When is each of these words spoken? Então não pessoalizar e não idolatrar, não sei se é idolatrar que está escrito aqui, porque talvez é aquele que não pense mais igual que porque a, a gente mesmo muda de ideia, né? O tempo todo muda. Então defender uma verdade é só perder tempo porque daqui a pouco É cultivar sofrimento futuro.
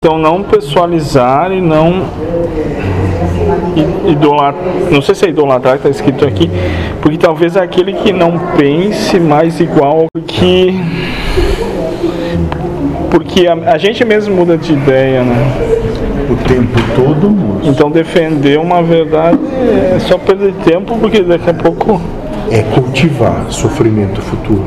Então 0.00 0.16
não 0.16 0.44
pessoalizar 0.44 1.50
e 1.50 1.60
não 1.60 2.04
idolatrar, 4.06 4.64
não 4.92 5.02
sei 5.02 5.12
se 5.12 5.26
é 5.26 5.28
idolatrar 5.30 5.72
que 5.76 5.88
está 5.88 5.90
escrito 5.90 6.24
aqui, 6.24 6.48
porque 7.02 7.18
talvez 7.18 7.56
é 7.56 7.62
aquele 7.62 7.92
que 7.94 8.12
não 8.12 8.38
pense 8.56 9.18
mais 9.18 9.58
igual 9.58 10.06
que 10.24 10.80
porque 13.10 13.48
a, 13.48 13.54
a 13.72 13.76
gente 13.76 14.04
mesmo 14.04 14.36
muda 14.36 14.56
de 14.56 14.72
ideia, 14.72 15.24
né? 15.24 15.52
O 16.30 16.36
tempo 16.46 16.78
todo 16.94 17.28
muda. 17.28 17.66
Então 17.66 17.90
defender 17.90 18.56
uma 18.56 18.80
verdade 18.84 19.40
é 19.96 19.98
só 19.98 20.16
perder 20.16 20.54
tempo 20.64 20.96
porque 20.96 21.24
daqui 21.24 21.50
a 21.50 21.54
pouco 21.54 22.00
É 22.52 22.62
cultivar 22.72 23.46
sofrimento 23.50 24.22
futuro. 24.22 24.64